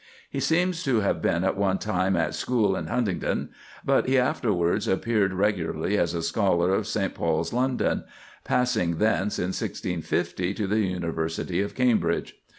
[0.31, 3.49] He seems to have been at one time at school in Huntingdon;
[3.85, 7.13] but he afterwards entered regularly as a scholar of St.
[7.13, 8.05] Paul's, London,
[8.43, 12.35] passing thence, in 1650, to the University of Cambridge.